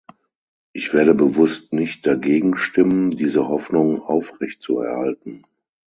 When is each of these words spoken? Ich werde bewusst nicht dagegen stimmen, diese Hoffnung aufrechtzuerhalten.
Ich 0.73 0.93
werde 0.95 1.13
bewusst 1.13 1.73
nicht 1.73 2.07
dagegen 2.07 2.55
stimmen, 2.57 3.11
diese 3.11 3.47
Hoffnung 3.49 3.99
aufrechtzuerhalten. 4.01 5.45